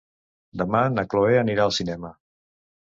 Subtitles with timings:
[0.61, 2.15] Demà na Chloé anirà al cinema.